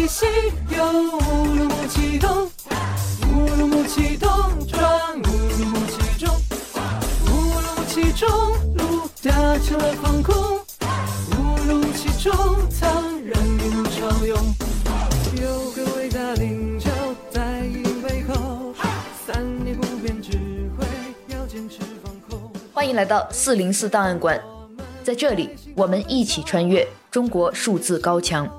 [0.00, 0.26] 气息，
[0.74, 2.50] 有乌鲁木齐东，
[3.28, 4.28] 乌鲁木齐东
[4.66, 4.82] 转
[5.18, 5.26] 乌
[5.58, 6.34] 鲁木齐中，
[7.26, 7.28] 乌
[7.60, 8.26] 鲁木齐中
[8.76, 10.56] 路搭成了防空，
[11.32, 12.32] 乌鲁木齐中
[12.70, 14.38] 苍然一路潮涌，
[15.38, 16.88] 有个伟大领袖
[17.30, 18.72] 在鹰背后，
[19.26, 20.30] 三年不变只
[20.78, 20.86] 会
[21.28, 22.50] 要坚持防空。
[22.72, 24.40] 欢迎来到四零四档案馆，
[25.04, 28.50] 在这里我们一起穿越中国数字高墙。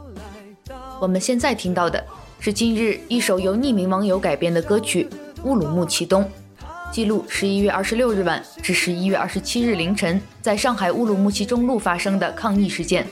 [1.01, 2.05] 我们现在听到的
[2.39, 5.09] 是近日一首由匿名网友改编的歌曲
[5.43, 6.23] 《乌鲁木齐东》，
[6.93, 13.07] 记录十一月二十六日晚至十一月二十七日凌晨在上海乌鲁木齐中路发生的抗议事件。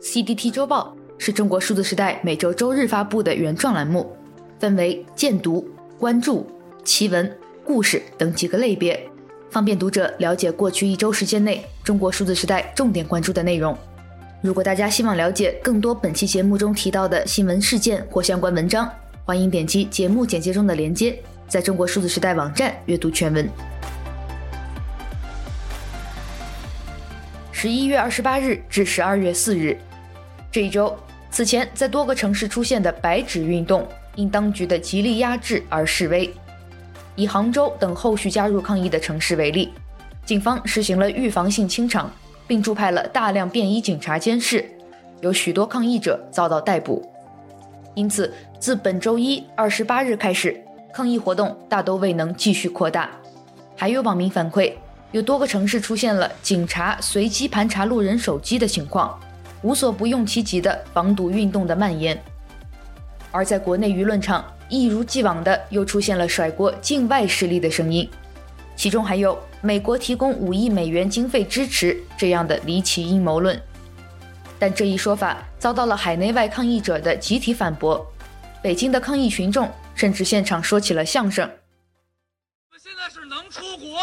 [0.00, 4.16] CDT 周报是中国数字时代每周周日发布的原创栏目，
[4.60, 6.46] 分为荐读、关注、
[6.84, 7.36] 奇闻。
[7.64, 9.08] 故事等几个类别，
[9.50, 13.76] 方便读者了解过去一周时间内中国数字时代重点关注的内容。
[14.42, 18.90] 如果大家希望了解更多本期节目中提到的新闻事件或相关文章，
[19.24, 23.48] 欢迎点击节目简介中的链接，在中国数字时代网站阅读全文。
[27.52, 29.78] 十一月二十八日至十二月四日，
[30.50, 30.98] 这一周，
[31.30, 36.28] 此前在多个城市出现的“白纸运动”因当局的极力压制而示威。
[37.14, 39.70] 以杭州等后续加入抗议的城市为例，
[40.24, 42.10] 警方实行了预防性清场，
[42.46, 44.64] 并驻派了大量便衣警察监视，
[45.20, 47.06] 有许多抗议者遭到逮捕。
[47.94, 50.58] 因此，自本周一二十八日开始，
[50.92, 53.10] 抗议活动大都未能继续扩大。
[53.76, 54.72] 还有网民反馈，
[55.10, 59.18] 有多个城市出现了警察随机盘查路人手机的情况，
[59.60, 62.18] 无所不用其极的防堵运动的蔓延。
[63.30, 68.08] 而在国内舆论场，一如既往的又出现了甩锅境外势力的声音，
[68.74, 73.60] 其中还有美国提供五亿美元经费支持这样的离奇阴谋论。
[74.58, 78.02] 但这一说法遭到了海内外抗议者的集体反驳。
[78.62, 81.46] 北京的抗议群众甚至现场说起了相声。
[82.70, 83.98] 我现在是能出国，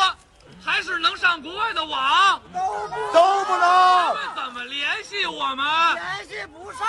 [0.69, 2.39] 还是能上国外的网？
[2.53, 4.15] 都不都不能。
[4.35, 5.65] 怎么联系我们？
[5.95, 6.81] 联系不上。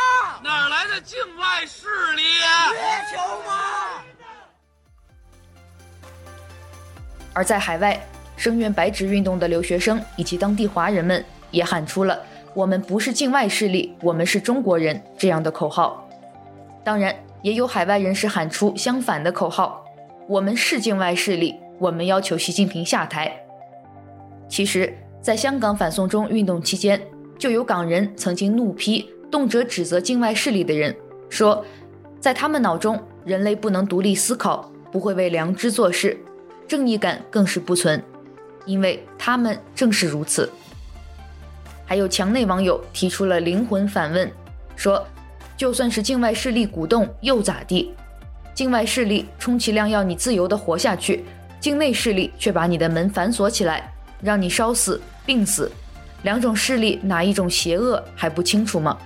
[0.45, 2.23] 哪来的境外势力？
[2.23, 2.37] 月
[3.11, 3.17] 球
[3.49, 4.03] 吗？
[7.33, 7.99] 而在海外，
[8.37, 16.07] 声援白纸运动的留学生以及当地华人们也喊出了“我们不是境外势力，我们是中国人”这样的口号。
[16.85, 19.83] 当然，也有海外人士喊出相反的口号
[20.29, 23.35] ：“我们是境外势力，我们要求习近平下台。”
[24.51, 27.01] 其实，在香港反送中运动期间，
[27.39, 30.95] 就有港人曾经怒批动辄指责境外势力的人，
[31.29, 31.65] 说，
[32.19, 36.19] 在他们脑中，人类不能独立思考，不会为良知做事。
[36.67, 38.03] 正义感更是不存，
[38.67, 40.51] 因为他们正是如此。
[41.87, 44.29] 还有墙内网友提出了灵魂反问，
[44.75, 45.07] 说
[45.57, 47.95] ：“就算是境外势力鼓动又咋地？
[48.53, 51.25] 境外势力充其量要你自由地活下去，
[51.61, 55.71] 境内势力却把你的门反锁起来，让你烧死、病死。
[56.23, 58.97] 两种势力哪一种邪恶还不清楚吗？”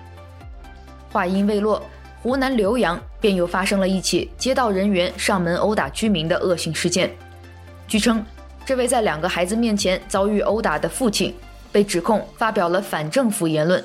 [1.12, 1.80] 话音未落，
[2.20, 7.10] 湖南浏阳便又发生了一起街道人员上门殴打居民的恶性事件。
[7.86, 8.24] 据称，
[8.66, 11.32] 这位在两个孩子面前遭遇殴打的父亲，
[11.70, 13.82] 被指控发表了反政府言论。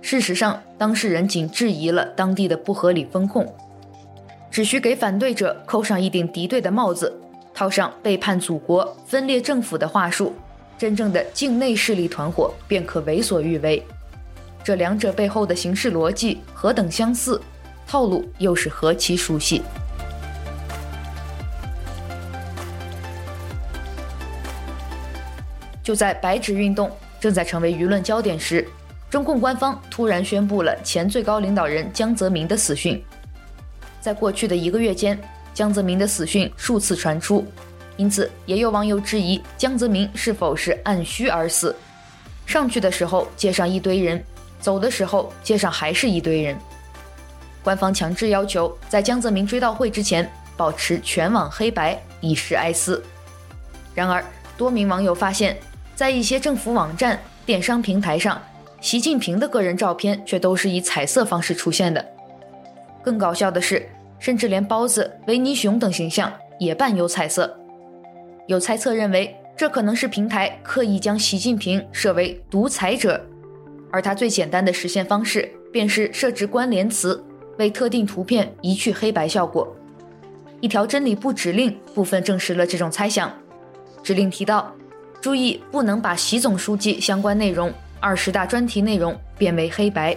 [0.00, 3.46] 事实上，当事人仅质疑了当地的不合理封控，
[4.50, 7.14] 只需给反对者扣上一顶敌对的帽子，
[7.54, 10.34] 套上背叛祖国、分裂政府的话术，
[10.84, 13.82] 真正的境内势力团伙便可为所欲为。
[14.62, 17.40] 这两者背后的行事逻辑何等相似，
[17.86, 19.62] 套路又是何其熟悉。
[25.82, 28.68] 就在白纸运动正在成为舆论焦点时，
[29.08, 33.02] 中共官方突然宣布了前最高领导人江泽民的死讯。
[34.02, 35.18] 在过去的一个月间，
[35.54, 37.42] 江泽民的死讯数次传出，
[37.96, 41.74] 因此也有网友质疑江泽民是否是按需而死。
[42.46, 44.22] 上去的时候街上一堆人，
[44.60, 46.56] 走的时候街上还是一堆人。
[47.62, 53.02] 官方强制要求在江泽民追悼会之前保持全网黑白，以示哀思。
[53.94, 54.24] 然而，
[54.56, 55.56] 多名网友发现。
[55.96, 57.16] 在一些政府网站、
[57.46, 58.42] 电商平台上，
[58.80, 62.04] 习近平的个人照片却都是以彩色方式出现的。
[63.00, 63.88] 更搞笑的是，
[64.18, 67.56] 甚至连包子、维尼熊等形象也伴有彩色。
[68.46, 73.18] 有猜测认为，这可能是平台刻意将习近平设为独裁者，
[73.90, 77.24] 而他最简单的实现方式便是设置关联词，
[77.58, 79.74] 为特定图片移去黑白效果。
[80.60, 83.32] 一条真理部指令部分证实了这种猜想，
[84.02, 84.72] 指令提到。
[85.22, 90.14] 注意不能把习总书记相关内容、二十大专题内容变为黑白。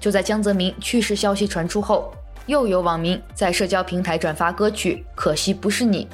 [0.00, 2.12] 就在江泽民去世消息传出后，
[2.46, 6.08] 又有网民在社交平台转发歌曲《可惜不是你》，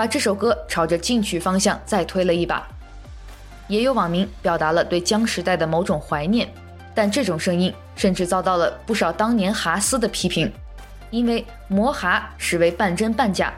[0.00, 2.66] 把这首歌朝着进取方向再推了一把。
[3.68, 6.50] 也有网民表达了对江时代的某种怀念，
[6.94, 10.50] 但这种声音甚至遭到了不少当年哈丝的批评，
[11.10, 13.52] 因为磨哈实为半真半假，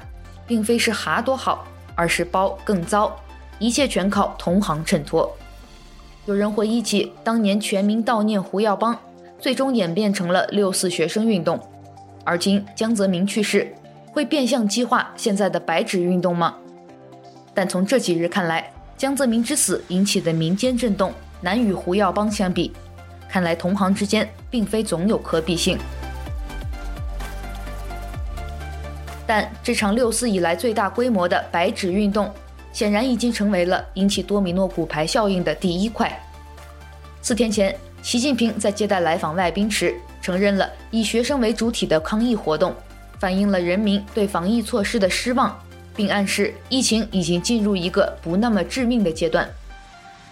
[0.44, 3.16] 并非是哈多好，而是包更糟，
[3.60, 5.32] 一切全靠同行衬托。
[6.24, 8.98] 有人回忆起当年全民悼念胡耀邦，
[9.38, 11.60] 最终演变成了六四学生运动，
[12.24, 13.72] 而今江泽民去世，
[14.12, 16.54] 会变相激化现在的白纸运动吗？
[17.54, 21.10] 但从这几日看来，江泽民之死引起的民间震动
[21.40, 22.70] 难与胡耀邦相比，
[23.26, 25.78] 看来同行之间并非总有可比性。
[29.26, 32.30] 但这场六四以来最大规模的白纸运动，
[32.70, 36.12] 显然已经成为了引起多米诺骨牌效应的第一块。
[37.22, 42.74] 四天前，习近平在接待来访外宾时，承认了以学生为主体的抗议活动，
[43.22, 45.56] 反映了人民对防疫措施的失望。
[45.94, 49.48] 并暗示疫情已经进入一个不那么致命的阶段。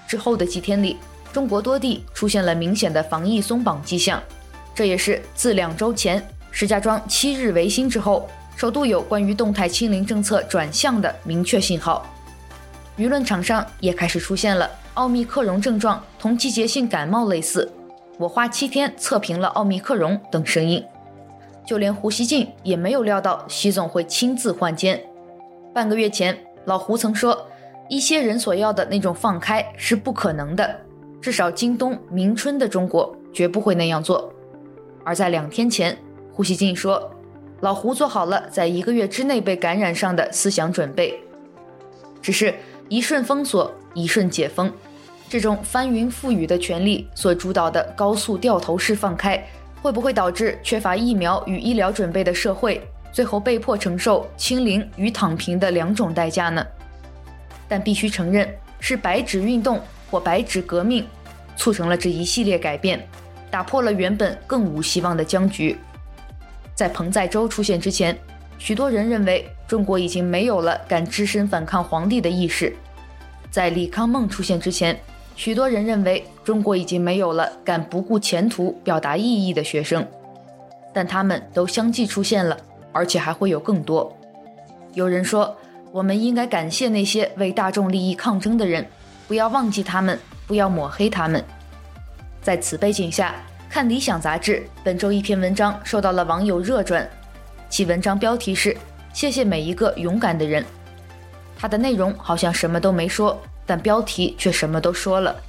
[0.08, 0.96] 之后的几天里，
[1.32, 4.20] 中国多地出现了明显的防疫松绑迹象，
[4.74, 8.26] 这也是自两周前石家庄七日维新之后，
[8.56, 12.06] 首度有关于动态清零政策转向的明确信号。
[12.96, 17.70] 舆论场上也开始出现了奥密克戎症状同季节性感冒类似，
[18.16, 20.82] 我花七天测评了奥密克戎等声音。
[21.70, 25.00] 就连胡锡进也没有料到习总会亲自换肩。
[25.72, 27.46] 半个月前，老胡曾说，
[27.88, 30.80] 一些人所要的那种放开是不可能的，
[31.20, 34.34] 至少今冬明春的中国绝不会那样做。
[35.04, 35.96] 而在两天前，
[36.32, 37.08] 胡锡进说，
[37.60, 41.20] 老胡做好了在一个月之内被感染上的思想准备。
[42.20, 42.52] 只是
[42.88, 44.72] 一瞬封锁，一瞬解封，
[45.28, 49.40] 这种翻云覆雨的权力所主导的高速掉头式放开，
[49.82, 52.80] 会不会导致缺乏疫苗与医疗准备的社会？
[53.12, 56.64] 最后被迫承受清零与躺平的两种代价呢？
[57.68, 58.48] 但必须承认，
[58.78, 59.80] 是白纸运动
[60.10, 61.06] 或白纸革命，
[61.56, 63.04] 促成了这一系列改变，
[63.50, 65.76] 打破了原本更无希望的僵局。
[66.74, 68.16] 在彭载舟出现之前，
[68.58, 72.70] 许多人认为中国已经没有了敢只身反抗皇帝的意识；
[73.50, 74.98] 在李康梦出现之前，
[75.40, 80.06] 许多人认为中国已经没有了敢不顾前途表达异议的学生。
[80.92, 82.54] 但他们都相继出现了。
[82.92, 84.14] 而且还会有更多。
[84.92, 85.56] 有人说，
[85.92, 88.84] 我们应该感谢那些为大众利益抗争的人，
[89.26, 91.42] 不要忘记他们，不要抹黑他们。
[92.42, 93.36] 在此背景下，
[93.70, 97.08] 看理想杂志本周一篇文章受到了网友热转，
[97.70, 98.76] 其文章标题是
[99.14, 100.62] “谢谢每一个勇敢的人”。
[101.56, 105.40] 它的内容好像什么都没说，但标题却什么都说了。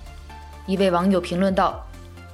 [0.68, 1.84] 一位网友评论道：“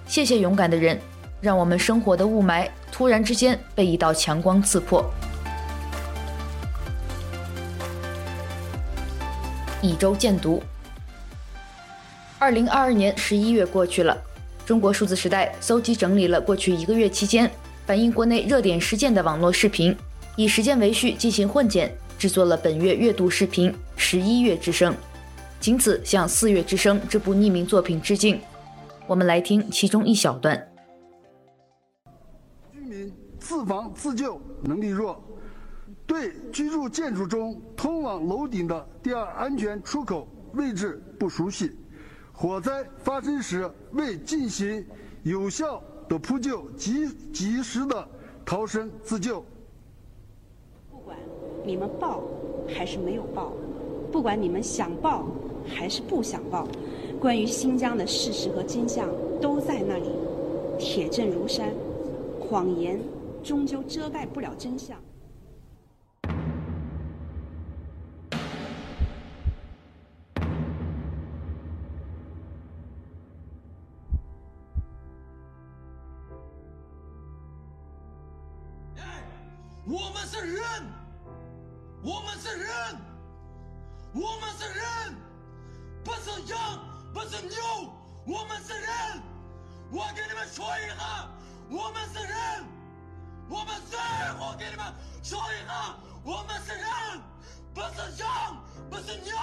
[0.05, 0.99] 谢谢勇敢的人。”
[1.39, 5.09] 让我们生活的雾霾突然之间被一道强光刺破。
[9.81, 10.61] 一周见读。
[12.37, 14.17] 二零二二年十一月过去了，
[14.65, 17.49] 中国数字时代搜集整理了过去一个月期间
[17.85, 19.95] 反映国内热点事件的网络视频，
[20.35, 21.89] 以时间为序进行混剪，
[22.19, 24.91] 制作了本月月度视频《十一月之声》，
[25.59, 28.39] 仅此向《四月之声》这部匿名作品致敬。
[29.07, 30.67] 我们来听其中一小段。
[32.71, 35.21] 居民自防自救能力弱，
[36.05, 41.75] 对居住建筑中通往楼顶的第二安全出口位置不熟悉，
[42.31, 44.85] 火灾发生时未进行
[45.23, 48.07] 有效的扑救及及时的
[48.45, 49.43] 逃生自救。
[50.91, 51.17] 不管
[51.65, 52.23] 你们报
[52.67, 53.53] 还是没有报，
[54.11, 55.25] 不管你们想报
[55.67, 56.67] 还是不想报，
[57.19, 59.09] 关于新疆的事实和真相
[59.41, 60.09] 都在那里，
[60.79, 61.71] 铁证如山，
[62.39, 62.99] 谎言。
[63.43, 64.97] 终究遮盖不了真相。
[79.85, 80.63] 我们是人，
[82.03, 82.67] 我们是人，
[84.13, 85.15] 我们是人，
[86.07, 86.57] 不是羊，
[87.13, 87.59] 不是牛，
[88.25, 89.21] 我们是人。
[89.91, 91.27] 我给你们说一下，
[91.69, 92.63] 我们是人。
[93.49, 93.99] 我们最
[94.39, 94.85] 后给你们
[95.21, 96.87] 说一下，我们是人，
[97.73, 98.55] 不是羊，
[98.89, 99.35] 不是牛。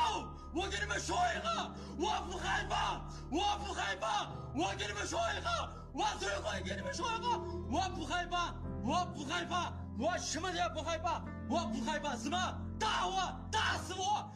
[0.55, 2.99] 我给你们说一下，我不害怕，
[3.31, 4.29] 我不害怕。
[4.55, 7.29] 我给你们说一下，我最后给你们说一下，
[7.71, 12.39] 我不害怕，我不害怕，我什么也不害怕，我不害怕什么？
[12.81, 14.33] 打我，打死我！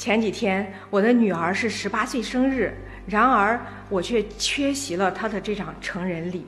[0.00, 2.74] 前几天我的女儿是十八岁生日，
[3.06, 6.46] 然而我却缺席了她的这场成人礼。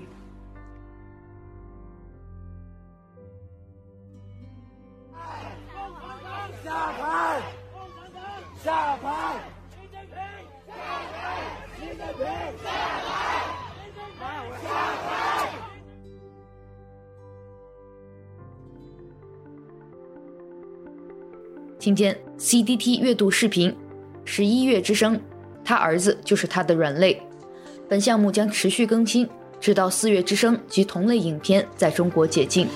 [21.83, 23.75] 听见 CDT 月度视频，
[24.25, 25.21] 十一月之声，
[25.65, 27.21] 他儿子就是他的软肋。
[27.89, 29.29] 本项目将持续更新，
[29.61, 32.69] 直到四月之声及同类影片在中国解禁。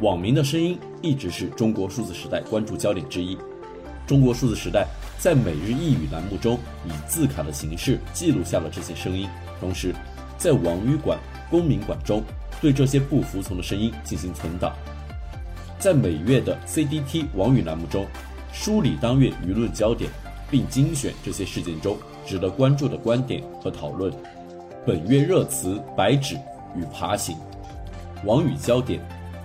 [0.00, 3.38] 网民的声音一直是中国数字时代关注焦点之一。
[4.06, 4.86] 中国数字时代
[5.18, 9.26] 在每日一语栏目中以字卡的形式记录下了这些声音，
[9.58, 9.94] 同时
[10.36, 11.18] 在网语馆。
[11.52, 12.22] 公民馆中，
[12.62, 14.72] 对这些不服从的声音进行存档，
[15.78, 18.06] 在每月的 CDT 网语栏目中，
[18.54, 20.10] 梳理当月舆论焦点，
[20.50, 24.10] 并精选这些事件中值得关注的观点和讨论。
[24.86, 26.36] 本月热词“白纸”
[26.74, 27.36] 与“爬行”，
[28.24, 28.98] 网语焦点，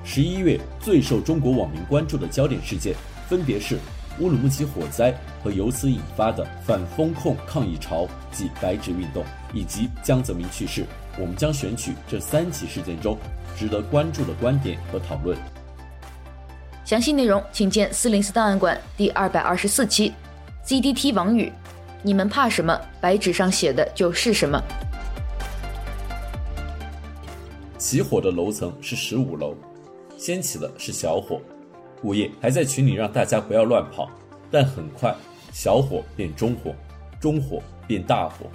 [0.06, 2.96] 十一月最受中国网民关注的焦点事件，
[3.28, 3.78] 分别是
[4.22, 10.86] 乌鲁木齐火灾和由此引发的反封控抗议潮及白纸运动，以及江泽民去世。
[11.20, 13.18] 我们将选取这三起事件中
[13.58, 15.38] 值得关注的观点和讨论。
[16.86, 20.14] 详细内容请见四零四档案馆第二百二十四期
[20.66, 21.52] ，CDT 网宇，
[22.02, 22.80] 你们怕什么？
[23.02, 24.62] 白纸上写的就是什么。
[27.78, 29.56] 起火的楼层是十五楼，
[30.18, 31.42] 掀起的是小火，
[32.04, 34.10] 物业还在群里让大家不要乱跑，
[34.50, 35.14] 但很快
[35.52, 36.74] 小火变中火，
[37.20, 38.46] 中火变大火。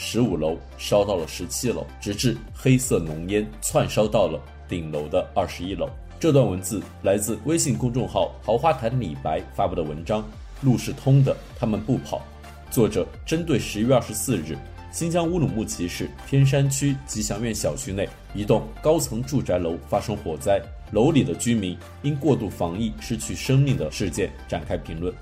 [0.00, 5.90] 十五楼烧到了十七楼，直至黑色浓烟窜烧到了顶楼的二十一楼。
[6.20, 10.24] 这段文字来自微信公众号“桃花潭李白”发布的文章，
[10.62, 12.22] 路是通的，他们不跑。
[12.70, 14.56] 作者针对十一月二十四日
[14.92, 20.62] 新疆乌鲁木齐市天山区吉祥苑小区内一栋高层住宅楼发生火灾，
[20.92, 25.12] 楼里的居民因过度防疫失去生命的事件展开评论。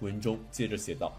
[0.00, 1.10] 文中接着写道。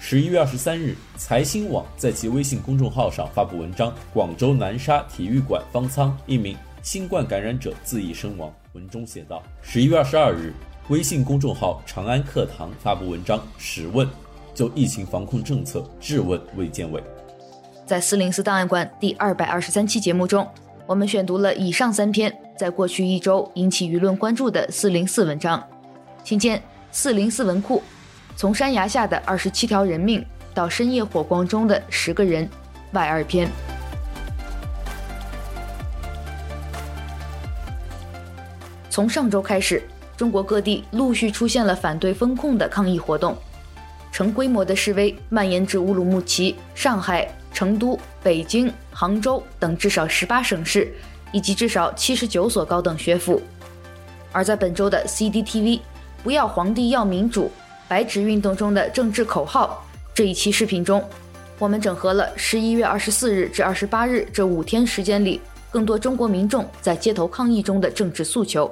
[0.00, 8.50] 十一月二十三日，财新网在其微信公众号上发布文章：广州南沙体育馆方舱一名新冠感染者自缢身亡。
[8.72, 10.54] 文中写道：十一月二十二日，
[10.88, 14.08] 微信公众号长安课堂发布文章：十问，
[14.54, 17.02] 就疫情防控政策质问卫健委。
[17.84, 20.46] 在四零四档案馆第二百二十三期节目中，
[20.86, 25.62] 我们选读了以上三篇在过去一周引起舆论关注的四零四文章，
[26.24, 26.62] 请见
[26.92, 27.82] 四零四文库。
[28.38, 32.48] 从山崖下的二十七条人命到深夜火光中的十个人，
[32.92, 33.50] 外二篇。
[38.88, 39.82] 从上周开始，
[40.16, 43.36] 中国各地陆续出现了反对封控的抗议活动，
[44.12, 50.94] 成规模的示威蔓延至乌鲁木齐、上海、成都、北京、杭州等至少十八省市，
[51.32, 53.42] 以及至少七十九所高等学府。
[54.30, 55.80] 而在本周的 CDTV，
[56.22, 57.50] 不要皇帝，要民主。
[57.88, 59.82] 白纸运动中的政治口号
[60.14, 61.02] 这一期视频中，
[61.58, 65.40] 我们整合了十一月二十四日至二十八日这五天时间里
[65.70, 68.70] 更多中国民众在街头抗议中的政治诉求。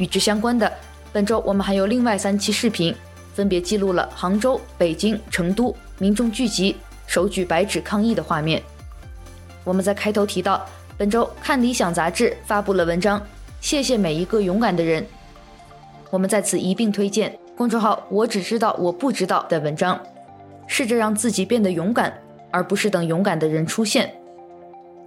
[0.00, 0.72] 与之相关的，
[1.12, 2.94] 本周我们还有另外三期视频，
[3.34, 6.74] 分别记录了杭州、北京、成都民众聚集、
[7.06, 8.62] 手举白纸抗议的画面。
[9.62, 10.66] 我们在开头提到，
[10.96, 13.22] 本周看理想杂志发布了文章，
[13.60, 15.06] 谢谢每一个勇敢的人。
[16.08, 20.00] 我们在此一并推荐公众号“我只知道我不知道”的文章，
[20.66, 22.10] 试着让自己变得勇敢，
[22.50, 24.10] 而不是等勇敢的人出现。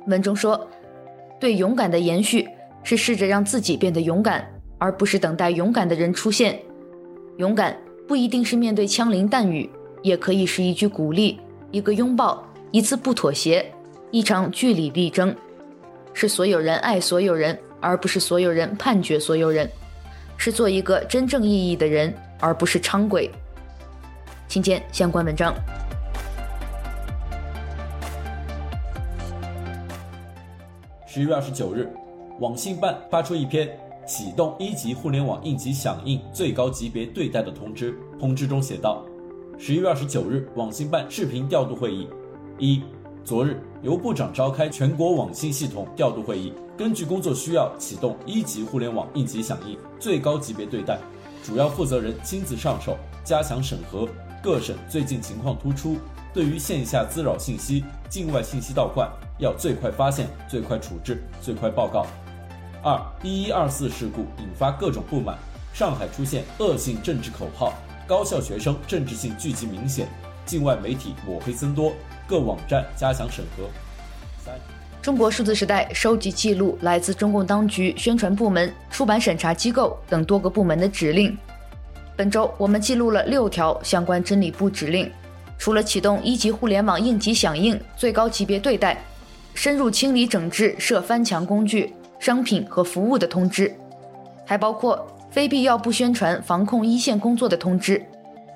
[0.06, 0.70] 文中说，
[1.40, 2.48] 对勇敢的延续
[2.84, 4.48] 是试着让自己变得勇敢。
[4.84, 6.60] 而不是等待勇敢的人出现。
[7.38, 7.74] 勇敢
[8.06, 9.70] 不一定是面对枪林弹雨，
[10.02, 11.40] 也可以是一句鼓励、
[11.72, 13.66] 一个拥抱、一次不妥协、
[14.12, 15.34] 一场据理力争。
[16.14, 19.70] 是所有人爱所有人，而不是所有人判决所有人。
[20.36, 23.32] 是做一个真正意义的人，而不是伥鬼。
[24.50, 25.56] 请见相关文章。
[31.08, 31.88] 十一月二十九日，
[32.42, 33.80] 网信办发出一篇。
[34.06, 37.98] 启动一级互联网应急响应最高级别对待的通知。
[38.20, 39.04] 通知中写道：
[39.58, 42.08] 十一月二十九日，网信办视频调度会议。
[42.60, 42.82] 一、
[43.24, 51.00] 昨日由部长召开全国网信系统调度会议，根据工作需要启动一级互联网应急响应最高级别对待，
[51.44, 54.08] 主要负责人亲自上手，加强审核。
[54.42, 55.96] 各省最近情况突出，
[56.34, 62.06] 对于线下滋扰信息、境外信息倒灌，要最快发现、最快处置、最快报告。
[62.86, 65.38] 二一一二四事故引发各种不满，
[65.74, 67.74] 上海出现恶性政治口号，
[68.06, 70.06] 高校学生政治性聚集明显，
[70.46, 71.94] 境外媒体抹黑增多，
[72.28, 73.64] 各网站加强审核。
[74.44, 74.54] 三，
[75.02, 81.38] 中国数字时代收集记录来自中共当局宣传部门、出版审查机构等多个部门的指令。
[82.18, 85.10] 本周我们记录了六条相关真理部指令，
[85.58, 89.02] 除了启动一级互联网应急响应最高级别对待，
[89.54, 91.94] 深入清理整治涉翻墙工具。
[92.24, 93.76] 商品和服务的通知，
[94.46, 98.02] 还包括非必要不宣传防控一线工作的通知，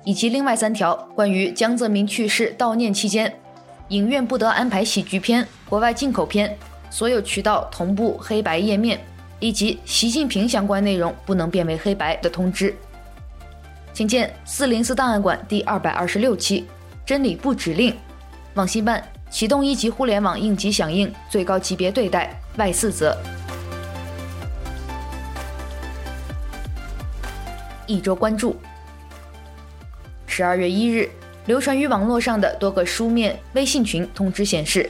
[0.04, 3.30] 以及另外三条关于江泽民去世悼念期间，
[3.88, 6.56] 影院不得安排喜剧片、国外进口片，
[6.88, 8.98] 所有渠道同步黑白页面，
[9.38, 12.74] 以及习近平相关内容不能变为黑白的通知。
[13.92, 16.64] 请见四零四档案馆第二百二十六期
[17.04, 17.94] 真理部指令，
[18.54, 23.14] 网信办启动一级互联网应急响应最高级别对待外四则。
[27.88, 28.54] 一周关注。
[30.26, 31.10] 十二月一日，
[31.46, 34.88] 流传于网络上的多个书面微信群通知显示，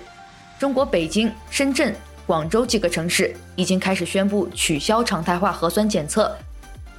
[0.58, 1.94] 中国北京、深圳、
[2.26, 6.36] 广州几个城市已经开始宣布取消常态化核酸检测。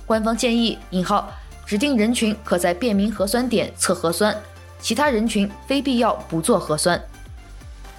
[0.07, 1.31] 官方建议（引号）
[1.67, 4.35] 指定人群可在便民核酸点测核酸，
[4.79, 6.99] 其他人群非必要不做核酸。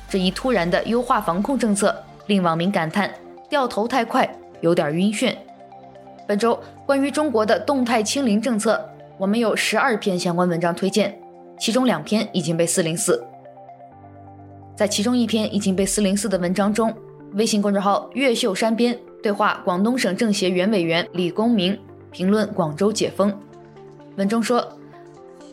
[0.08, 1.94] 这一突然的优化防控政策，
[2.26, 3.14] 令网民感叹
[3.48, 4.28] 掉头太快，
[4.60, 5.36] 有点晕眩。
[6.30, 8.80] 本周关于中国的动态清零政策，
[9.18, 11.20] 我们有十二篇相关文章推荐，
[11.58, 13.20] 其中两篇已经被四零四。
[14.76, 16.94] 在其中一篇已经被四零四的文章中，
[17.32, 21.76] 微信公众号“越秀山边”对话广东省政协原委员李公明
[22.12, 23.36] 评论广州解封。
[24.14, 24.64] 文中说：“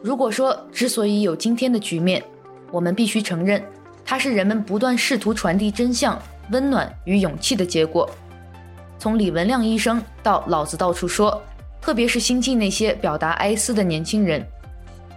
[0.03, 2.23] 如果说之所以有今天的局面，
[2.71, 3.59] 我们必须承认，
[4.05, 8.07] 它是人们不断试图传递真相、温暖与勇气的结果。”
[8.99, 11.39] 从李文亮医生到老子到处说，
[11.79, 14.43] 特别是新晋那些表达哀思的年轻人，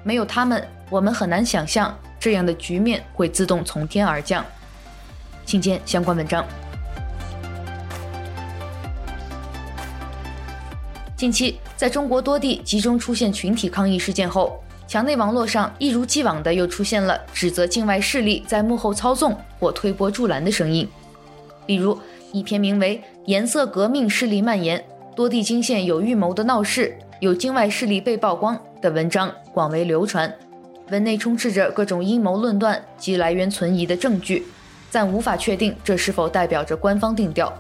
[0.02, 4.44] 没有他们，我们很难想象这样的局面会自动从天而降。
[5.46, 6.44] 请见相关文章。
[11.16, 20.86] 近期在中国多地集中出现群体抗议事件后，墙内网络上一如既往的又出现了指责境外势力在幕后操纵或推波助澜的声音，
[21.64, 21.98] 比如。
[22.32, 24.84] 一篇名为“颜色革命势力蔓延，
[25.16, 30.32] 多地惊现有预谋的闹事，有境外势力被曝光”的文章广为流传，
[30.90, 34.46] 文内充斥着各种阴谋论断及来源存疑的证据，
[34.90, 37.52] 暂无法确定这是否代表着官方定调。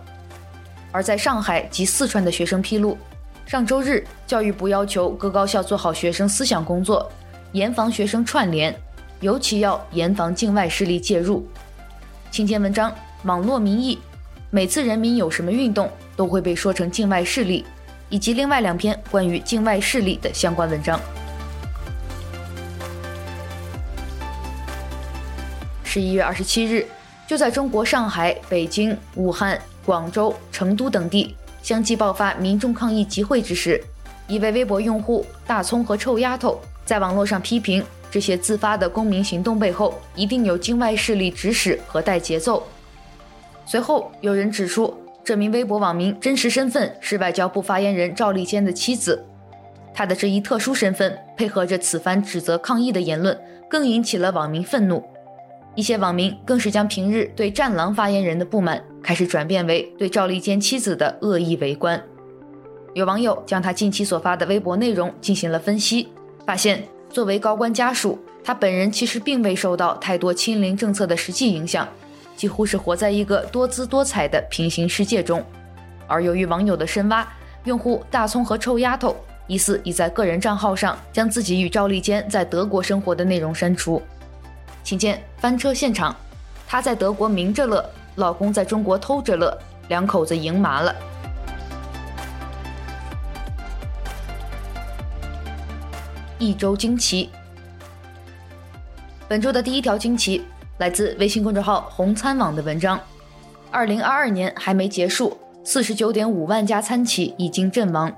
[0.92, 2.96] 而在上海及四川的学生披露，
[3.46, 7.10] 上周日教育部要求各高校做好学生思想工作，
[7.52, 8.74] 严防学生串联，
[9.20, 11.44] 尤其要严防境外势力介入。
[12.30, 12.92] 请见文章，
[13.24, 13.98] 网络民意。
[14.52, 17.64] 每次人民有什么运动，都会被说成境外势力，
[18.08, 21.00] 以及另外两篇关于境外势力的相关文章。
[25.84, 26.84] 十一月二十七日，
[27.28, 33.80] 就在中国上海、北京、武汉、广州、成都等地相继爆发民众抗议集会之时，
[34.26, 42.66] 一位微博用户大葱和臭丫头在网络上批评这些自发的公民行动背后一定有境外势力指使和带节奏。
[43.70, 49.24] 随后有人指出，这名微博网民真实身份是外交部发言人赵立坚的妻子。
[49.94, 55.00] 他的这一特殊身份配合着此番指责抗议的言论，更引起了网民愤怒。
[55.76, 62.02] 一些网民更是将平日对战狼发言人的不满，开始转变为对赵立坚妻子的恶意围观。
[62.94, 66.08] 有网友将他近期所发的微博内容进行了分析，
[66.44, 71.86] 发现作为高官家属，他本人其实并未受到太多清零政策的实际影响。
[72.40, 75.44] 几乎是活在一个多姿多彩的平行世界中，
[76.06, 77.28] 而由于网友的深挖，
[77.64, 79.14] 用户大葱和臭丫头
[79.46, 84.02] 疑似已在个人账号上将自己与赵立坚在德国生活的内容删除。
[84.82, 86.16] 请见翻车现场，
[86.66, 89.54] 他在德国明着乐，老公在中国偷着乐，
[89.88, 90.96] 两口子赢麻了。
[96.38, 97.28] 一周惊奇，
[99.28, 100.42] 本周的第一条惊奇。
[100.80, 102.98] 来自微信公众号“红餐网”的文章：
[103.70, 108.10] 二零二二年还没结束，四十九点五万家餐企已经阵亡。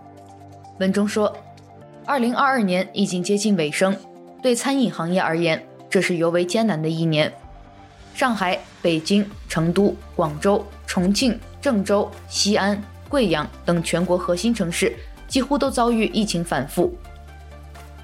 [0.79, 1.37] 文中说，
[2.07, 3.97] 二零二二年已经接近尾声，
[4.41, 7.33] 对餐饮行业而言，这是尤为艰难的一年。
[8.15, 14.95] 上海、北京、成都、广州、重庆、郑州、西安、贵阳等全国核心城市
[15.27, 16.95] 几乎都遭遇疫情反复，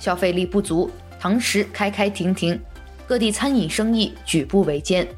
[0.00, 0.90] 消费力不足，
[1.20, 2.60] 堂食开开停停，
[3.08, 5.08] 各地餐饮生意举步维艰。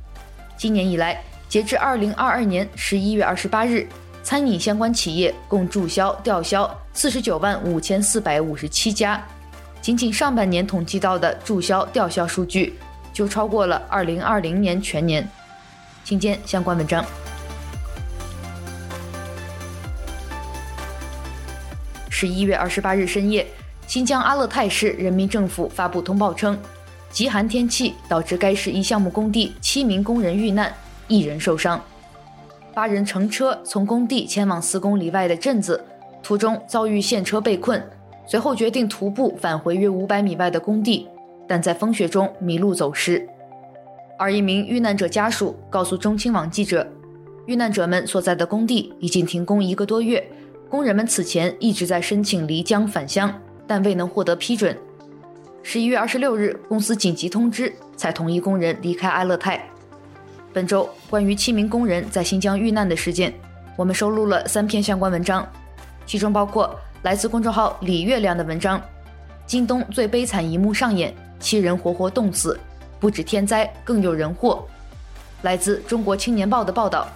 [0.57, 3.85] 今年以来，截至二零二二年十一月二十八日，
[4.23, 9.21] 餐饮相关企业共注销、吊销四十九万五千四百五十七家。
[9.83, 12.79] 仅仅上半年统计到的注销、吊销数据，
[13.13, 15.29] 就超过了二零二零年全年。
[16.05, 17.05] 请见相关文章。
[22.09, 23.45] 十一月二十八日深夜，
[23.89, 26.57] 新疆阿勒泰市人民政府发布通报称，
[27.11, 30.73] 极寒天气导致该市一项目工地七名工人遇难，
[31.09, 31.81] 一人受伤。
[32.73, 35.85] 八人乘车从工地前往四公里外的镇子，
[36.23, 37.83] 途中遭遇陷车被困，
[38.27, 41.09] 随后决定徒步返回约五百米外的工地，
[41.49, 43.29] 但在风雪中迷路走失。
[44.17, 46.87] 而一名遇难者家属告诉中青网记者，
[47.47, 50.25] 遇难者们所在的工地已经停工一个多月。
[50.69, 53.35] 工人们此前一直在申请离疆返乡，
[53.67, 54.77] 但未能获得批准。
[55.63, 59.63] 十一月二十六日，公司紧急通知，才同意工人离开阿勒泰。
[60.53, 63.33] 本周关于七名工人在新疆遇难的事件，
[63.77, 65.47] 我们收录了三篇相关文章，
[66.07, 68.81] 其中包括来自公众号“李月亮”的文章
[69.47, 72.59] ：“京东最悲惨一幕上演，七人活活冻死，
[72.99, 74.67] 不止天灾，更有人祸。”
[75.43, 77.07] 来自《中国青年报》的报道：“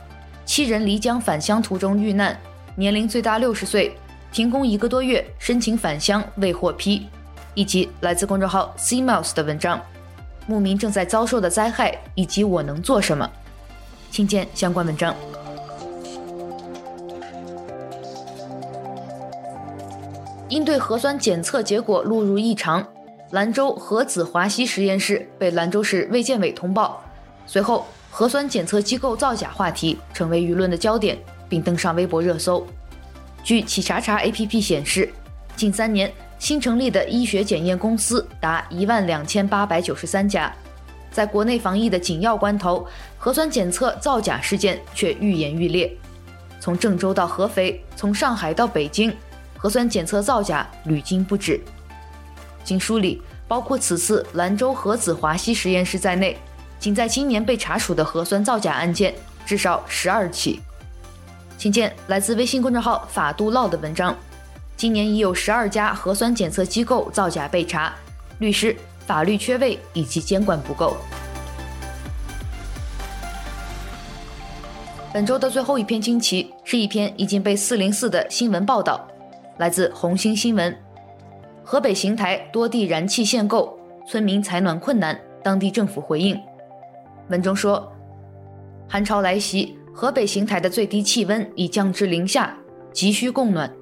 [0.45, 2.39] 七人离疆返乡途中遇难。”
[2.77, 3.97] 年龄最大六十岁，
[4.31, 7.07] 停工一个多月，申请返乡未获批，
[7.55, 9.81] 以及来自公众号 C Mouse 的文章，
[10.47, 13.31] 牧民正在遭受的灾害以及我能做什么，
[14.11, 15.15] 请见相关文章。
[20.49, 22.87] 因对核酸检测结果录入异常，
[23.31, 27.03] 兰州核子华西实验室被兰州市卫健委通报，
[27.47, 31.19] 随后核酸检测机构造假话题成为舆论的焦点。
[31.47, 32.67] 并登上微博热搜。
[33.45, 35.13] 据企查查 APP 显示，
[35.55, 40.53] 近三年新成立的医学检验公司达一万两千八百九十三家。
[41.11, 45.91] 在国内防疫的紧要关头，核酸检测造假事件却愈演愈烈。
[46.61, 49.15] 从郑州到合肥，从上海到北京，
[49.57, 51.61] 核酸检测造假屡禁不止。
[52.65, 56.37] 经梳理，包括此次兰州核子华西实验室在内，
[56.79, 59.15] 仅在今年被查处的核酸造假案件
[59.47, 60.61] 至少十二起。
[61.57, 64.17] 请见来自微信公众号“法度唠”的文章。
[64.85, 67.91] 今年已有十二家核酸检测机构造假被查，
[68.39, 70.95] 律师、法律缺位以及监管不够。
[75.11, 79.09] 本周的最后一篇惊奇是一篇已经被四零四的新闻报道，
[79.57, 80.77] 来自红星新闻。
[81.65, 86.39] 河北邢台多地燃气限购，村民采暖困难，当地政府回应。
[87.31, 87.91] 文中说，
[88.87, 89.79] 寒潮来袭。
[89.95, 92.55] 河北邢台的最低气温已降至零下，
[92.93, 93.75] 急需供暖。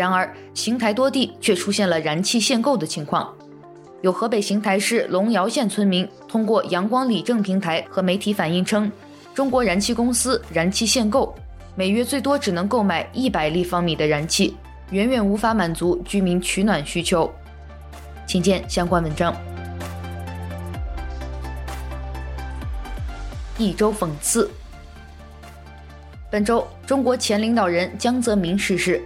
[0.00, 3.30] 然而，邢台多地却出现了燃气限购的情况。
[4.00, 8.90] 有河北邢台市龙窑县村民通过阳光理政平台和媒体反映称，
[9.34, 11.34] 中国燃气公司燃气限购，
[11.76, 14.56] 每月最多只能购买一百立方米的燃气，
[14.90, 17.30] 远远无法满足居民取暖需求。
[18.26, 19.36] 请见相关文章。
[23.58, 24.50] 一周讽刺。
[26.30, 29.02] 本周，中国前领导人江泽民逝世。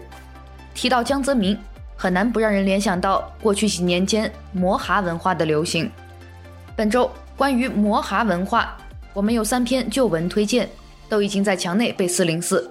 [0.74, 1.56] 提到江泽民，
[1.96, 5.90] 很难不让人联想到过去几年间摩哈文化的流行。
[6.76, 8.76] 本周关于摩哈文化，
[9.12, 10.68] 我们有三篇旧文推荐，
[11.08, 12.70] 都已经在墙内被四零四。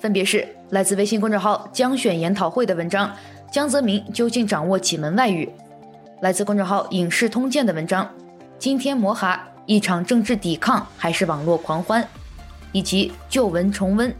[0.00, 3.08] 分别是来自微信公众号“江选研讨会”的文章
[3.50, 5.46] 《江泽民究竟掌握几门外语》，
[6.20, 8.04] 来自公众号“影视通鉴”的文章
[8.58, 12.02] 《今天摩哈一场政治抵抗还是网络狂欢》。
[12.72, 14.14] 以及旧文重温，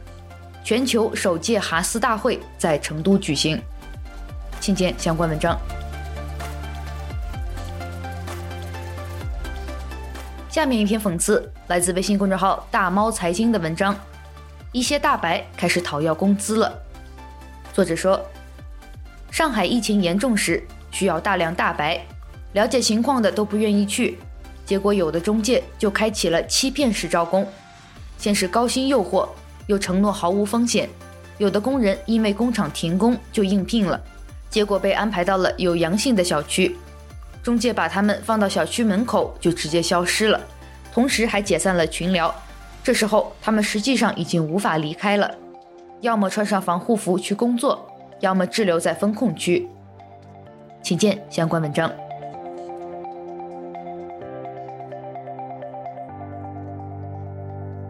[0.67, 3.57] 全球首届哈斯大会在成都举行，
[4.59, 5.57] 请见相关文章。
[10.49, 13.95] 下面一篇讽刺，来自微信公众号“大猫财经”的文章：
[14.73, 16.77] 一些大白开始讨要工资了。
[17.73, 18.19] 作者说，
[19.31, 22.05] 上海疫情严重时需要大量大白，
[22.51, 24.19] 了解情况的都不愿意去，
[24.65, 27.47] 结果有的中介就开启了欺骗式招工。
[28.17, 29.29] 先是高薪诱惑，
[29.67, 30.89] 又承诺毫无风险，
[31.37, 34.01] 有的工人因为工厂停工就应聘了，
[34.49, 36.75] 结果被安排到了有阳性的小区，
[37.43, 40.41] 中介把他们放到小区门口就直接消失了，
[40.91, 42.33] 同时还解散了群聊。
[42.83, 45.29] 这时候他们实际上已经无法离开了。
[46.01, 47.85] 要么穿上防护服去工作，
[48.19, 49.67] 要么滞留在封控区。
[50.81, 51.91] 请见相关文章。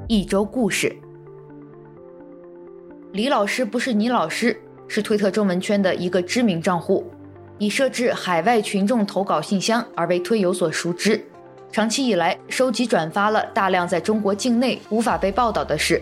[0.07, 0.95] 一周故事：
[3.17, 4.55] 李老师不是你老师，
[4.87, 7.03] 是推特中文圈的一个知名账户，
[7.57, 11.19] 以设置海外群众投稿信箱而为推有所熟知。
[11.71, 15.99] 长期以来，收集转发了大量在中国境内无法被报道的事。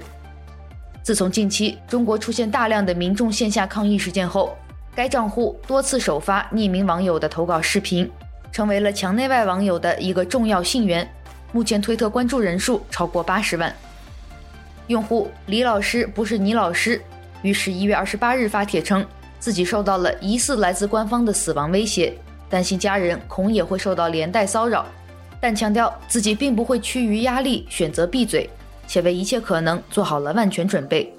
[1.03, 4.53] 自从近期中国出现大量的民众线下抗议事件后，
[4.93, 8.11] 该账户多次首发匿名网友的投稿视频，
[8.51, 11.09] 成为了墙内外网友的一个重要信源。
[11.53, 13.73] 目前推特关注人数超过八十万。
[14.87, 17.01] 用户李老师不是你老师，
[17.41, 19.03] 于十一月二十八日发帖称，
[19.39, 22.13] 自己受到了疑似来自官方的死亡威胁，
[22.47, 24.85] 担心家人恐也会受到连带骚扰，
[25.41, 28.47] 但强调自己并不会屈于压力选择闭嘴，
[28.85, 31.11] 且为一切可能做好了万全准备。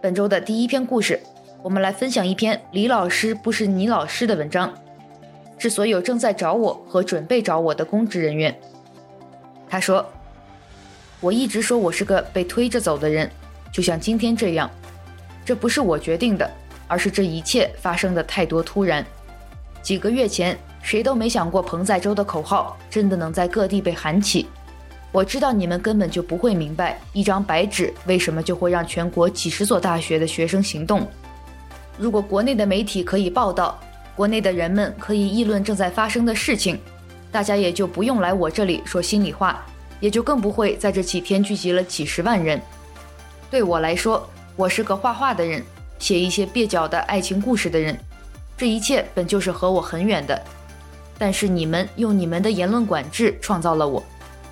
[0.00, 1.20] 本周的第一篇故事，
[1.62, 4.72] 我们来分享一篇李老师不是你老师的文章，
[5.58, 8.58] 致所有正在找我和准备找我的公职人员。
[9.68, 10.02] 他说。
[11.20, 13.30] 我一直说我是个被推着走的人，
[13.70, 14.70] 就像今天这样，
[15.44, 16.50] 这不是我决定的，
[16.88, 19.04] 而是这一切发生的太多突然。
[19.82, 24.46] 几个月前，谁都没想过彭载舟的口号真的能在各地被喊起。
[25.12, 31.06] 我知道你们根本就不会明白，一张白纸为什么就会让全国几十所大学的学生行动。
[31.98, 33.78] 如果国内的媒体可以报道，
[34.16, 36.80] 国内的人们可以议论正在发生的事情，
[37.30, 39.62] 大家也就不用来我这里说心里话。
[40.00, 42.60] 也就更不会在这几天聚集了几十万人。
[43.50, 45.62] 对我来说，我是个画画的人，
[45.98, 47.96] 写一些蹩脚的爱情故事的人。
[48.56, 50.40] 这一切本就是和我很远的，
[51.18, 54.02] 但是你们用你们的言论管制创造了我。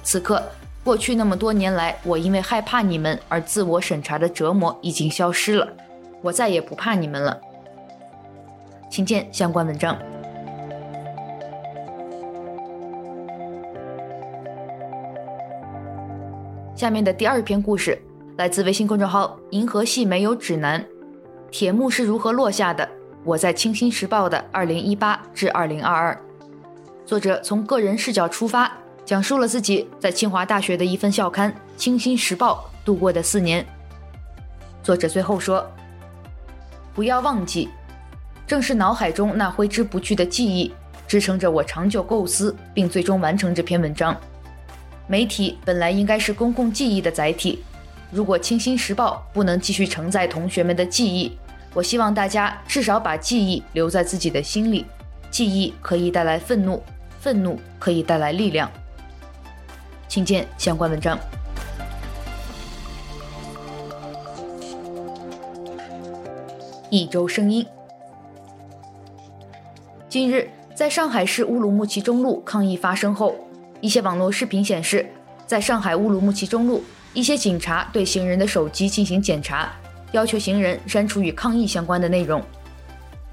[0.03, 0.43] 此刻，
[0.83, 5.69] 过去那么多年来，我因为害怕你们而自我审查的折磨已经消失了，
[6.23, 7.39] 我再也不怕你们了。
[8.91, 9.99] 请见相关文章。
[16.79, 18.01] 下面的第二篇故事
[18.37, 20.87] 来自微信公众号“银河系没有指南”，
[21.51, 22.89] 铁幕是如何落下的？
[23.25, 26.17] 我在《清新时报》的二零一八至二零二二，
[27.05, 28.71] 作者从个人视角出发，
[29.05, 33.67] 讲述了自己在清华大学的一份校刊《清新时报》度过的四年。
[34.81, 35.69] 作者最后说
[36.95, 37.69] ：“不要忘记，
[38.47, 40.73] 正是脑海中那挥之不去的记忆，
[41.09, 44.17] 支撑着我长久构思并最终完成这篇文章。”
[45.11, 47.65] 媒体本来应该是公共记忆的载体，
[48.13, 51.33] 如果《清新时报》不能继续承载同学们的记忆，
[51.73, 54.85] 我希望大家至少把记忆留在自己的心里。
[55.31, 56.83] 记忆可以带来愤怒，
[57.21, 58.71] 愤怒可以带来力量。
[60.09, 61.19] 请见相关文章。
[66.91, 67.67] 一周声音。
[70.07, 73.48] 近日，在上海市乌鲁木齐中路抗议发生后。
[73.81, 75.07] 一些网络视频显示，
[75.47, 76.83] 在上海乌鲁木齐中路，
[77.15, 79.71] 一些警察对行人的手机进行检查，
[80.11, 82.43] 要求行人删除与抗议相关的内容。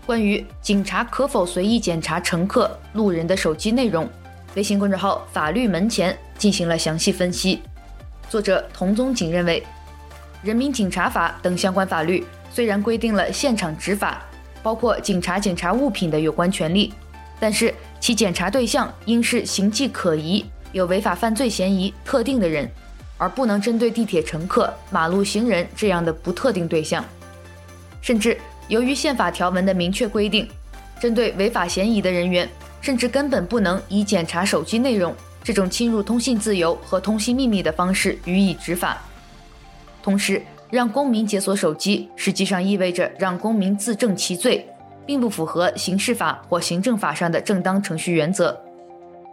[0.06, 4.08] 关于警察可否随意检查乘客、路人的手机内容，
[4.54, 7.62] 微信公众号“法律门前”进行了详细分析。
[8.30, 9.62] 作者童宗景认为，
[10.48, 14.22] 《人民警察法》等相关法律虽然规定了现场执法，
[14.62, 16.94] 包括警察检查物品的有关权利，
[17.40, 17.74] 但是，
[18.06, 22.70] 其检查对象应是形迹可疑、有违法犯罪嫌疑特定的人，
[23.18, 27.04] 而不能针对地铁乘客、马路行人这样的不特定对象。
[28.04, 28.38] 甚至，
[28.68, 30.48] 由于宪法条文的明确规定，
[31.00, 32.48] 针对违法嫌疑的人员，
[32.80, 35.12] 甚至根本不能以检查手机内容
[35.44, 39.02] 这种侵入通信自由和通信秘密的方式予以执法。
[40.04, 40.40] 同时，
[40.70, 44.64] 让公民解锁手机，实际上意味着让公民自证其罪。
[45.06, 48.60] 并不符合刑事法或行政法上的正当程序原则，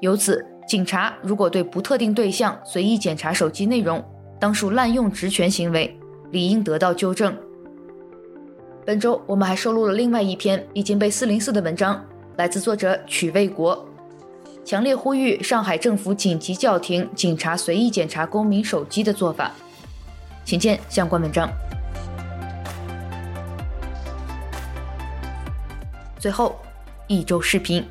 [0.00, 4.04] 由此，警察如果对不特定对象随意检查手机内容，
[4.38, 5.96] 当属滥用职权行为，
[6.30, 7.34] 理应得到纠正。
[8.84, 12.04] 本周我们还收录了另外一篇已经被四零四的文章，
[12.36, 13.86] 来自作者曲卫国，
[14.64, 19.52] 强烈呼吁上海政府紧急叫停警察随意检查公民手机的做法，
[20.44, 21.48] 请见相关文章。
[26.22, 26.56] 最后，
[27.08, 27.84] 一周视频。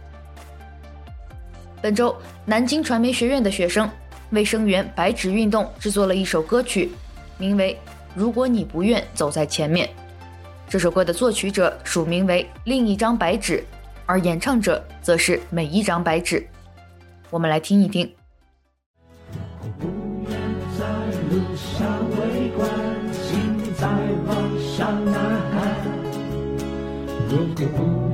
[1.82, 2.16] 本周，
[2.46, 3.90] 南京传媒学院的学生
[4.30, 6.94] 为声援白纸运动制作了一首歌曲，
[7.38, 7.78] 名为
[8.16, 9.86] 《如果你不愿走在前面》。
[10.70, 13.66] 这首歌的作曲者署名为另一张白纸，
[14.06, 16.48] 而演唱者则是每一张白纸。
[17.30, 18.10] 我们来听一听。
[19.78, 19.90] 不
[20.30, 20.40] 愿
[20.80, 20.86] 在
[21.30, 22.70] 路上围观，
[23.12, 23.90] 请再
[24.26, 24.38] 往
[24.78, 25.20] 上呐
[25.52, 25.76] 喊。
[27.30, 28.11] 如果不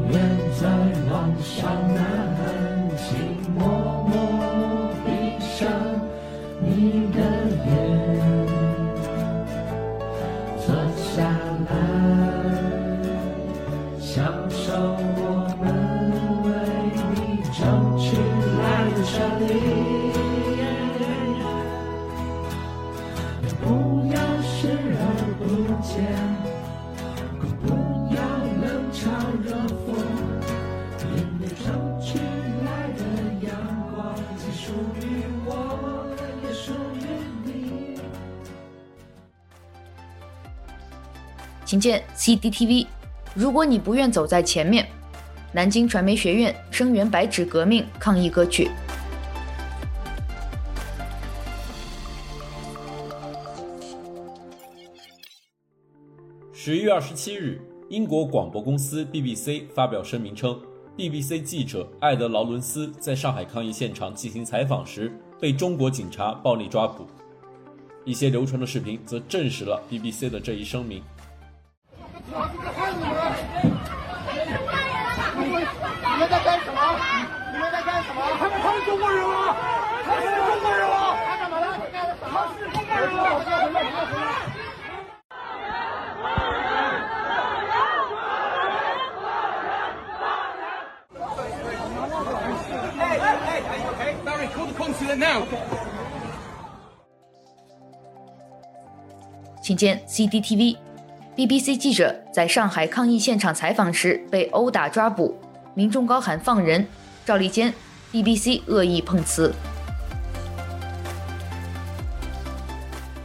[41.67, 42.87] 请见 CDTV。
[43.35, 44.87] 如果你不愿走在前面，
[45.51, 48.71] 南京传媒学院声援白纸革命抗议歌曲。
[56.53, 60.57] 十一月二十七日，英国广播公司 BBC 发表声明称
[60.95, 67.05] ，BBC 记者艾德劳伦斯在上海抗议现场进行采访时被中国警察暴力抓捕。
[68.05, 71.03] 一些流传的视频则证实了 BBC 的这一声明。
[99.61, 100.86] 请见 C D T V
[101.37, 105.37] BBC 记者在上海抗议现场采访时被殴打抓捕，
[105.75, 106.83] 民众高喊放人。
[107.23, 107.71] 赵立坚
[108.11, 109.53] ，BBC 恶意碰瓷。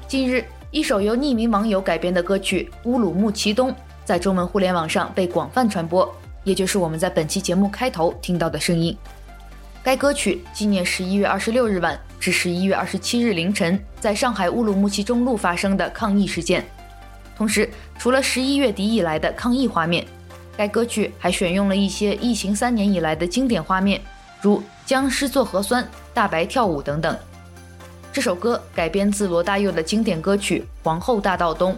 [0.06, 3.70] 近日，一首由匿名网友改编的歌曲《乌鲁木齐东》
[4.04, 8.94] 在中文互联网上被广泛传播，也就是我们在本期节目开头听到的声音。
[9.82, 16.62] 该歌曲纪念十一月二十六日晚至十一月二十七日凌晨在上海乌鲁木齐中路发生的抗议事件。
[17.36, 17.68] 同时，
[17.98, 20.06] 除了十一月底以来的抗议画面。
[20.54, 23.98] 该歌曲还选用了一些疫情三年以来的经典画面，
[24.42, 27.16] 如僵尸做核酸、大白跳舞等等。
[28.12, 31.72] 这首歌改编自罗大佑的经典歌曲《皇后大道东》，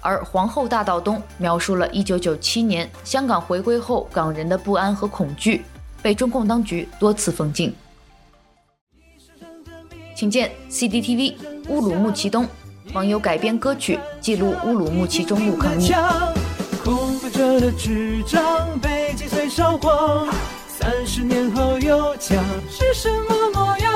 [0.00, 5.62] 而《皇后大道东》描述了1997年香港回归后港人的不安和恐惧，
[6.00, 7.74] 被中共当局多次封禁。
[10.14, 11.34] 请见 CDTV
[11.68, 12.48] 乌鲁木齐东
[12.92, 15.92] 网友改编歌曲，记录乌鲁木齐中路抗议。
[16.84, 20.28] 空白着的纸张被击碎烧光，
[20.68, 23.92] 三十年后又将是什么模样？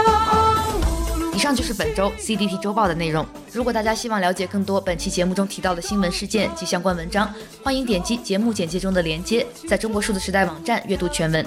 [1.35, 3.25] 以上就是本周 CDT 周报的内容。
[3.53, 11.47] 如果大家希望了解更多本期节目中提到的新闻事件及相关文章，欢迎点击节目简介中的链接，在中国数字时代网站阅读全文。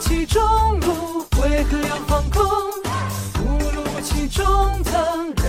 [0.00, 0.40] 其中
[0.80, 2.44] 路为何要放空？
[3.44, 4.44] 误入其中
[4.84, 5.47] 怎？